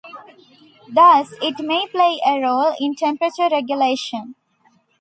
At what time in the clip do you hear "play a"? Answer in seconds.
1.87-2.39